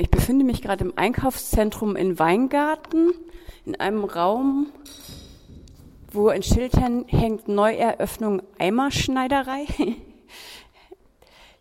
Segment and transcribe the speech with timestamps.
[0.00, 3.12] ich befinde mich gerade im Einkaufszentrum in Weingarten,
[3.66, 4.68] in einem Raum,
[6.10, 9.66] wo ein Schild hängt, Neueröffnung Eimerschneiderei.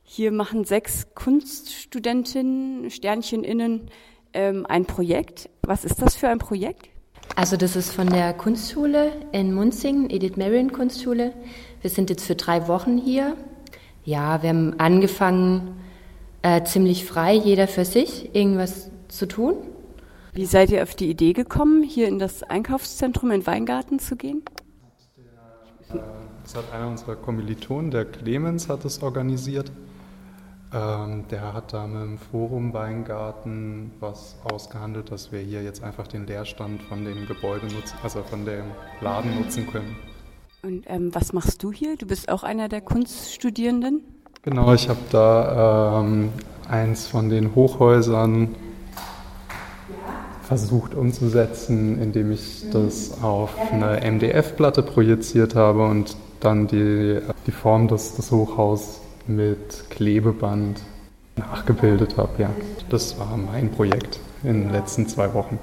[0.03, 3.91] Hier machen sechs Kunststudentinnen, Sterncheninnen
[4.33, 5.49] ähm, ein Projekt.
[5.61, 6.89] Was ist das für ein Projekt?
[7.35, 11.33] Also das ist von der Kunstschule in Munzingen, Edith Marion Kunstschule.
[11.81, 13.37] Wir sind jetzt für drei Wochen hier.
[14.03, 15.79] Ja, wir haben angefangen,
[16.41, 19.55] äh, ziemlich frei, jeder für sich, irgendwas zu tun.
[20.33, 24.43] Wie seid ihr auf die Idee gekommen, hier in das Einkaufszentrum in Weingarten zu gehen?
[26.43, 29.71] Das hat einer unserer Kommilitonen, der Clemens, hat es organisiert.
[30.71, 36.07] Ähm, der hat da mit dem Forum Weingarten was ausgehandelt, dass wir hier jetzt einfach
[36.07, 38.65] den Leerstand von dem Gebäude nutzen, also von dem
[39.01, 39.95] Laden nutzen können.
[40.61, 41.97] Und ähm, was machst du hier?
[41.97, 44.03] Du bist auch einer der Kunststudierenden?
[44.41, 46.29] Genau, ich habe da ähm,
[46.69, 48.55] eins von den Hochhäusern
[50.43, 57.89] versucht umzusetzen, indem ich das auf eine MDF-Platte projiziert habe und dann die, die Form
[57.89, 60.81] des, des Hochhauses mit Klebeband
[61.35, 62.41] nachgebildet habe.
[62.41, 62.49] Ja.
[62.89, 65.59] Das war mein Projekt in den letzten zwei Wochen.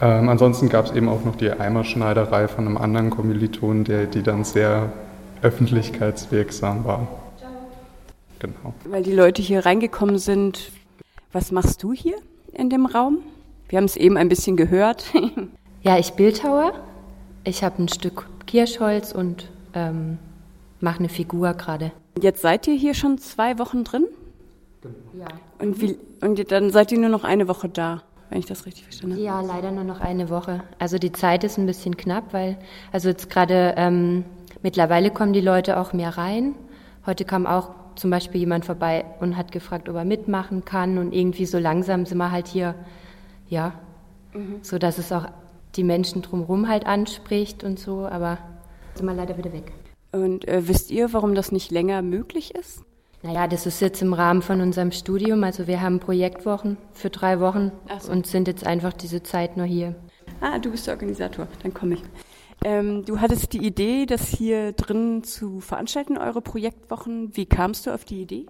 [0.00, 4.22] Ähm, ansonsten gab es eben auch noch die Eimerschneiderei von einem anderen Kommiliton, der, die
[4.22, 4.92] dann sehr
[5.42, 7.08] öffentlichkeitswirksam war.
[8.38, 8.74] Genau.
[8.84, 10.70] Weil die Leute hier reingekommen sind.
[11.32, 12.16] Was machst du hier
[12.52, 13.18] in dem Raum?
[13.68, 15.04] Wir haben es eben ein bisschen gehört.
[15.82, 16.72] ja, ich bildhaue.
[17.44, 20.18] Ich habe ein Stück Kirschholz und ähm,
[20.80, 21.92] mache eine Figur gerade.
[22.20, 24.06] Jetzt seid ihr hier schon zwei Wochen drin?
[25.18, 25.26] Ja.
[25.58, 28.84] Und, wie, und dann seid ihr nur noch eine Woche da, wenn ich das richtig
[28.84, 29.24] verstanden habe?
[29.24, 30.62] Ja, leider nur noch eine Woche.
[30.78, 32.56] Also die Zeit ist ein bisschen knapp, weil,
[32.92, 34.24] also jetzt gerade ähm,
[34.62, 36.54] mittlerweile kommen die Leute auch mehr rein.
[37.04, 40.98] Heute kam auch zum Beispiel jemand vorbei und hat gefragt, ob er mitmachen kann.
[40.98, 42.74] Und irgendwie so langsam sind wir halt hier,
[43.48, 43.72] ja,
[44.32, 44.58] mhm.
[44.62, 45.26] so dass es auch
[45.74, 48.06] die Menschen drumherum halt anspricht und so.
[48.06, 48.38] Aber
[48.94, 49.72] sind wir leider wieder weg.
[50.12, 52.82] Und äh, wisst ihr, warum das nicht länger möglich ist?
[53.22, 55.42] Naja, das ist jetzt im Rahmen von unserem Studium.
[55.42, 58.12] Also wir haben Projektwochen für drei Wochen so.
[58.12, 59.94] und sind jetzt einfach diese Zeit nur hier.
[60.40, 62.02] Ah, du bist der Organisator, dann komme ich.
[62.66, 67.30] Ähm, du hattest die Idee, das hier drin zu veranstalten, eure Projektwochen.
[67.36, 68.46] Wie kamst du auf die Idee?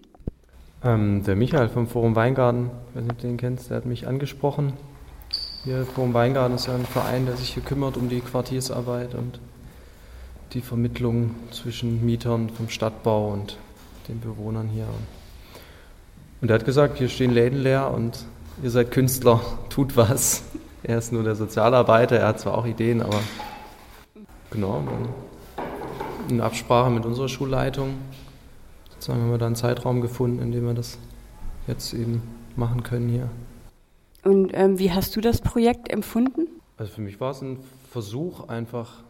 [0.83, 4.73] Ähm, der Michael vom Forum Weingarten, ob du den kennst, der hat mich angesprochen.
[5.65, 9.39] Hier, Forum Weingarten ist ja ein Verein, der sich hier kümmert um die Quartiersarbeit und
[10.55, 13.59] die Vermittlung zwischen Mietern vom Stadtbau und
[14.09, 14.87] den Bewohnern hier.
[16.41, 18.25] Und er hat gesagt, hier stehen Läden leer und
[18.63, 20.43] ihr seid Künstler, tut was.
[20.83, 23.21] Er ist nur der Sozialarbeiter, er hat zwar auch Ideen, aber
[24.51, 24.83] genau,
[26.29, 27.95] in Absprache mit unserer Schulleitung
[28.91, 30.99] sozusagen haben wir da einen Zeitraum gefunden, in dem wir das
[31.67, 32.23] jetzt eben
[32.57, 33.29] machen können hier.
[34.25, 36.49] Und ähm, wie hast du das Projekt empfunden?
[36.77, 37.59] Also für mich war es ein
[37.91, 39.05] Versuch, einfach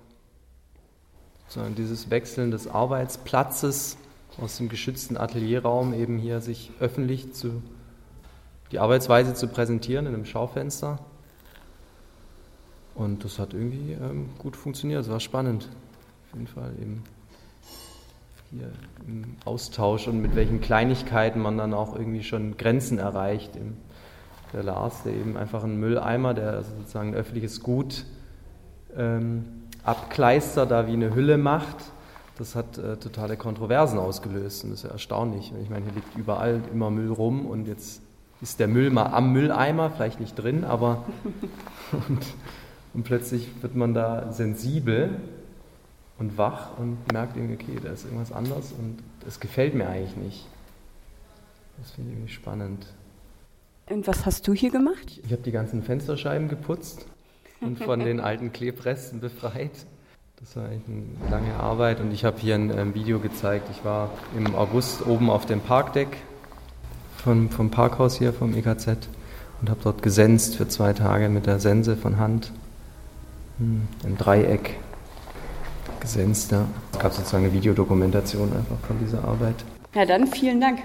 [1.49, 3.97] sondern dieses Wechseln des Arbeitsplatzes
[4.41, 7.63] aus dem geschützten Atelierraum eben hier sich öffentlich zu
[8.73, 10.99] die Arbeitsweise zu präsentieren in einem Schaufenster.
[12.97, 15.69] Und das hat irgendwie ähm, gut funktioniert, es war spannend.
[16.25, 17.05] Auf jeden Fall eben
[18.51, 18.71] hier
[19.07, 23.53] im Austausch und mit welchen Kleinigkeiten man dann auch irgendwie schon Grenzen erreicht.
[24.53, 28.05] Der Lars, der eben einfach ein Mülleimer, der also sozusagen ein öffentliches Gut
[28.97, 29.45] ähm,
[29.83, 31.77] Abkleister da wie eine Hülle macht,
[32.39, 35.53] das hat äh, totale Kontroversen ausgelöst und das ist ja erstaunlich.
[35.63, 38.03] Ich meine, hier liegt überall immer Müll rum und jetzt
[38.41, 41.05] ist der Müll mal am Mülleimer, vielleicht nicht drin, aber
[42.09, 42.27] und,
[42.97, 45.21] und plötzlich wird man da sensibel
[46.19, 48.97] und wach und merkt irgendwie, okay, da ist irgendwas anders und
[49.29, 50.47] es gefällt mir eigentlich nicht.
[51.77, 52.87] Das finde ich irgendwie spannend.
[53.91, 55.21] Und was hast du hier gemacht?
[55.23, 57.05] Ich habe die ganzen Fensterscheiben geputzt
[57.61, 59.73] und von den alten Klebresten befreit.
[60.41, 63.69] Das war eigentlich eine lange Arbeit und ich habe hier ein ähm, Video gezeigt.
[63.71, 66.17] Ich war im August oben auf dem Parkdeck
[67.19, 68.89] vom, vom Parkhaus hier, vom EKZ
[69.61, 72.53] und habe dort gesenzt für zwei Tage mit der Sense von Hand.
[73.59, 74.77] Hm, Im Dreieck
[76.01, 76.67] gesenzt, ja.
[76.93, 79.57] Es gab sozusagen eine Videodokumentation einfach von dieser Arbeit.
[79.95, 80.81] Ja, dann vielen Dank.